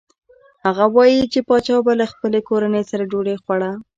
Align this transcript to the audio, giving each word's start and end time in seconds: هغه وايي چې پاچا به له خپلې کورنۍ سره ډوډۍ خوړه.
هغه 0.65 0.85
وايي 0.95 1.21
چې 1.33 1.39
پاچا 1.47 1.77
به 1.85 1.93
له 1.99 2.05
خپلې 2.11 2.39
کورنۍ 2.49 2.83
سره 2.91 3.03
ډوډۍ 3.11 3.35
خوړه. 3.43 3.71